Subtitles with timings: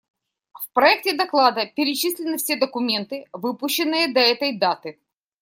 [0.61, 4.97] В проекте доклада перечислены все документы, выпущенные до этой даты.